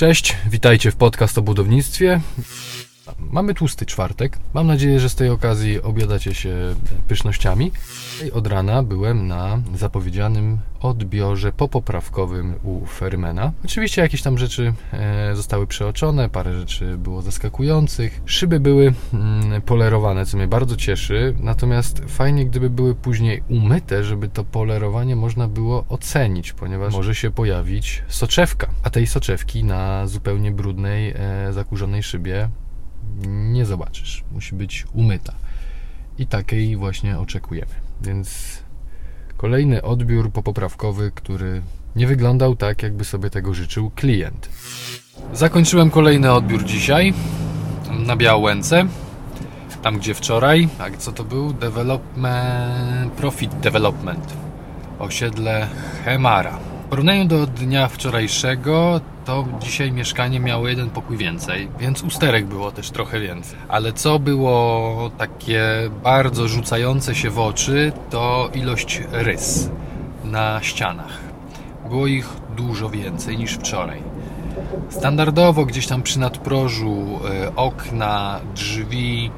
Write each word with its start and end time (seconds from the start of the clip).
Cześć, 0.00 0.36
witajcie 0.50 0.90
w 0.90 0.96
podcast 0.96 1.38
o 1.38 1.42
budownictwie. 1.42 2.20
Mamy 3.32 3.54
tłusty 3.54 3.86
czwartek. 3.86 4.38
Mam 4.54 4.66
nadzieję, 4.66 5.00
że 5.00 5.08
z 5.08 5.14
tej 5.14 5.28
okazji 5.28 5.82
obiadacie 5.82 6.34
się 6.34 6.54
pysznościami. 7.08 7.72
I 8.26 8.32
Od 8.32 8.46
rana 8.46 8.82
byłem 8.82 9.26
na 9.28 9.58
zapowiedzianym 9.74 10.58
odbiorze 10.80 11.52
popoprawkowym 11.52 12.54
u 12.62 12.86
Fermena. 12.86 13.52
Oczywiście 13.64 14.02
jakieś 14.02 14.22
tam 14.22 14.38
rzeczy 14.38 14.72
e, 14.92 15.36
zostały 15.36 15.66
przeoczone, 15.66 16.28
parę 16.28 16.54
rzeczy 16.54 16.96
było 16.98 17.22
zaskakujących. 17.22 18.20
Szyby 18.26 18.60
były 18.60 18.94
mm, 19.14 19.62
polerowane, 19.62 20.26
co 20.26 20.36
mnie 20.36 20.48
bardzo 20.48 20.76
cieszy. 20.76 21.34
Natomiast 21.40 22.02
fajnie, 22.08 22.46
gdyby 22.46 22.70
były 22.70 22.94
później 22.94 23.42
umyte, 23.48 24.04
żeby 24.04 24.28
to 24.28 24.44
polerowanie 24.44 25.16
można 25.16 25.48
było 25.48 25.84
ocenić, 25.88 26.52
ponieważ 26.52 26.92
może 26.92 27.14
się 27.14 27.30
pojawić 27.30 28.02
soczewka. 28.08 28.66
A 28.82 28.90
tej 28.90 29.06
soczewki 29.06 29.64
na 29.64 30.06
zupełnie 30.06 30.50
brudnej, 30.50 31.14
e, 31.16 31.52
zakurzonej 31.52 32.02
szybie 32.02 32.48
nie 33.26 33.66
zobaczysz. 33.66 34.24
Musi 34.32 34.54
być 34.54 34.86
umyta. 34.92 35.32
I 36.18 36.26
takiej 36.26 36.76
właśnie 36.76 37.18
oczekujemy. 37.18 37.72
Więc 38.02 38.58
kolejny 39.36 39.82
odbiór 39.82 40.32
popoprawkowy, 40.32 41.12
który 41.14 41.62
nie 41.96 42.06
wyglądał 42.06 42.56
tak, 42.56 42.82
jakby 42.82 43.04
sobie 43.04 43.30
tego 43.30 43.54
życzył 43.54 43.90
klient. 43.90 44.48
Zakończyłem 45.32 45.90
kolejny 45.90 46.32
odbiór 46.32 46.64
dzisiaj 46.64 47.14
na 48.06 48.16
Białęce. 48.16 48.86
Tam 49.82 49.98
gdzie 49.98 50.14
wczoraj, 50.14 50.68
a 50.78 50.90
co 50.98 51.12
to 51.12 51.24
był? 51.24 51.52
Development, 51.52 53.12
Profit 53.16 53.54
Development. 53.54 54.34
Osiedle 54.98 55.68
Hemara. 56.04 56.58
W 56.86 56.90
porównaniu 56.90 57.24
do 57.24 57.46
dnia 57.46 57.88
wczorajszego, 57.88 59.00
to 59.30 59.44
dzisiaj 59.60 59.92
mieszkanie 59.92 60.40
miało 60.40 60.68
jeden 60.68 60.90
pokój 60.90 61.16
więcej, 61.16 61.68
więc 61.78 62.02
usterek 62.02 62.46
było 62.46 62.72
też 62.72 62.90
trochę 62.90 63.20
więcej. 63.20 63.58
Ale 63.68 63.92
co 63.92 64.18
było 64.18 65.10
takie 65.18 65.62
bardzo 66.02 66.48
rzucające 66.48 67.14
się 67.14 67.30
w 67.30 67.38
oczy, 67.38 67.92
to 68.10 68.50
ilość 68.54 69.02
rys 69.12 69.70
na 70.24 70.62
ścianach. 70.62 71.18
Było 71.88 72.06
ich 72.06 72.28
dużo 72.56 72.90
więcej 72.90 73.38
niż 73.38 73.52
wczoraj. 73.52 74.02
Standardowo 74.88 75.64
gdzieś 75.64 75.86
tam 75.86 76.02
przy 76.02 76.18
nadprożu, 76.18 77.20
e, 77.44 77.56
okna, 77.56 78.40
drzwi, 78.54 79.30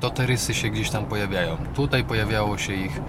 to 0.00 0.10
te 0.10 0.26
rysy 0.26 0.54
się 0.54 0.68
gdzieś 0.68 0.90
tam 0.90 1.04
pojawiają. 1.04 1.56
Tutaj 1.74 2.04
pojawiało 2.04 2.58
się 2.58 2.74
ich 2.74 3.00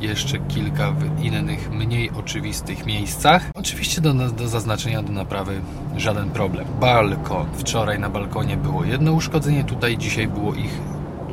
jeszcze 0.00 0.38
kilka 0.38 0.92
w 0.92 1.24
innych, 1.24 1.70
mniej 1.72 2.10
oczywistych 2.10 2.86
miejscach. 2.86 3.50
Oczywiście 3.54 4.00
do, 4.00 4.14
do 4.14 4.48
zaznaczenia, 4.48 5.02
do 5.02 5.12
naprawy 5.12 5.60
żaden 5.96 6.30
problem. 6.30 6.66
Balkon. 6.80 7.46
Wczoraj 7.58 7.98
na 7.98 8.10
balkonie 8.10 8.56
było 8.56 8.84
jedno 8.84 9.12
uszkodzenie, 9.12 9.64
tutaj 9.64 9.98
dzisiaj 9.98 10.28
było 10.28 10.54
ich 10.54 10.80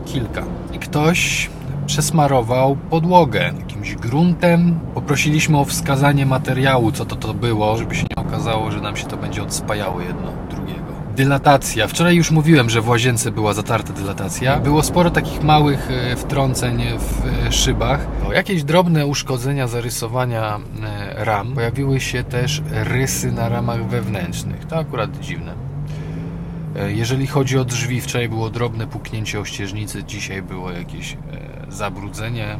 kilka. 0.05 0.43
I 0.73 0.79
ktoś 0.79 1.49
przesmarował 1.85 2.75
podłogę 2.75 3.53
jakimś 3.59 3.95
gruntem. 3.95 4.79
Poprosiliśmy 4.93 5.57
o 5.57 5.65
wskazanie 5.65 6.25
materiału, 6.25 6.91
co 6.91 7.05
to 7.05 7.15
to 7.15 7.33
było, 7.33 7.77
żeby 7.77 7.95
się 7.95 8.05
nie 8.09 8.25
okazało, 8.25 8.71
że 8.71 8.81
nam 8.81 8.97
się 8.97 9.07
to 9.07 9.17
będzie 9.17 9.43
odspajało 9.43 10.01
jedno 10.01 10.31
drugiego. 10.49 10.90
Dylatacja. 11.15 11.87
Wczoraj 11.87 12.15
już 12.15 12.31
mówiłem, 12.31 12.69
że 12.69 12.81
w 12.81 12.89
łazience 12.89 13.31
była 13.31 13.53
zatarta 13.53 13.93
dylatacja. 13.93 14.59
Było 14.59 14.83
sporo 14.83 15.11
takich 15.11 15.43
małych 15.43 15.91
e, 15.91 16.15
wtrąceń 16.15 16.83
w 16.99 17.25
e, 17.47 17.51
szybach. 17.51 18.07
Jakieś 18.33 18.63
drobne 18.63 19.05
uszkodzenia, 19.05 19.67
zarysowania 19.67 20.59
e, 20.83 21.25
ram. 21.25 21.53
Pojawiły 21.53 21.99
się 21.99 22.23
też 22.23 22.61
rysy 22.71 23.31
na 23.31 23.49
ramach 23.49 23.87
wewnętrznych. 23.87 24.65
To 24.65 24.77
akurat 24.77 25.19
dziwne. 25.19 25.53
Jeżeli 26.87 27.27
chodzi 27.27 27.57
o 27.57 27.65
drzwi, 27.65 28.01
wczoraj 28.01 28.29
było 28.29 28.49
drobne 28.49 28.87
puknięcie 28.87 29.39
o 29.39 29.45
ścieżnicy, 29.45 30.03
dzisiaj 30.03 30.41
było 30.41 30.71
jakieś 30.71 31.17
zabrudzenie 31.69 32.57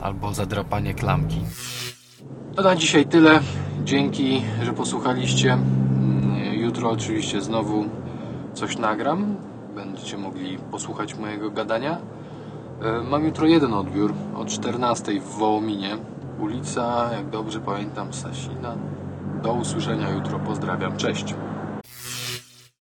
albo 0.00 0.34
zadrapanie 0.34 0.94
klamki. 0.94 1.40
To 2.56 2.62
na 2.62 2.76
dzisiaj 2.76 3.06
tyle. 3.06 3.40
Dzięki, 3.84 4.42
że 4.62 4.72
posłuchaliście. 4.72 5.58
Jutro 6.80 6.92
oczywiście 6.92 7.40
znowu 7.40 7.84
coś 8.54 8.78
nagram. 8.78 9.36
Będziecie 9.74 10.18
mogli 10.18 10.58
posłuchać 10.58 11.14
mojego 11.14 11.50
gadania. 11.50 11.98
E, 12.82 13.02
Mam 13.02 13.24
jutro 13.24 13.46
jeden 13.46 13.74
odbiór 13.74 14.12
o 14.36 14.44
14 14.44 15.20
w 15.20 15.24
Wołominie. 15.24 15.96
Ulica, 16.38 17.10
jak 17.12 17.30
dobrze 17.30 17.60
pamiętam, 17.60 18.12
Sasina. 18.12 18.74
Do 19.42 19.52
usłyszenia 19.52 20.10
jutro. 20.10 20.38
Pozdrawiam. 20.38 20.96
Cześć. 20.96 21.34